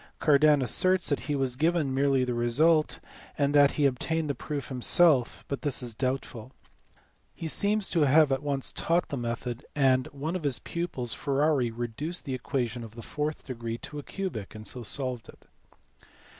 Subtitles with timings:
[0.19, 2.99] Cardan asserts that he was given merely the result,
[3.37, 6.51] and that he obtained the proof himself, but this is doubtful.
[7.35, 11.69] He seems to have at once taught the method, and one of his pupils Ferrari
[11.69, 15.45] reduced the equation of the fourth degree to a cubic and so solved it.